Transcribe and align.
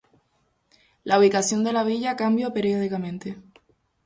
La 1.03 1.19
ubicación 1.19 1.63
de 1.63 1.73
la 1.73 1.83
villa 1.83 2.15
cambio 2.15 2.51
periódicamente. 2.51 3.37